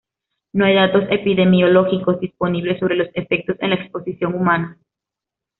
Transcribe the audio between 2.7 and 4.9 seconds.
sobre los efectos en la exposición humana.